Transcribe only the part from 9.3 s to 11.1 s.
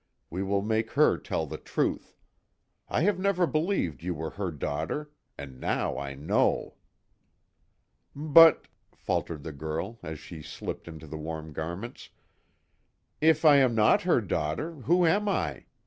the girl, as she slipped into